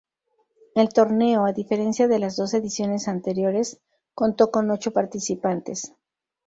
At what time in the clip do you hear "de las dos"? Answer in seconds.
2.07-2.55